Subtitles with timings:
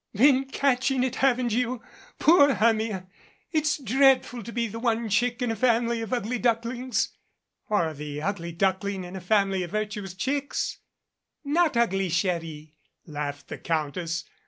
[0.13, 1.83] "Been catching it haven't you?
[2.19, 3.05] PoorHermia!
[3.51, 7.09] It's dreadful to be the one chick in a family of ugly duck lings"
[7.69, 10.79] "Or the ugly duckling in a family of virtuous chicks
[11.43, 12.69] "Not ugly, cherle"
[13.05, 14.23] laughed the Countess.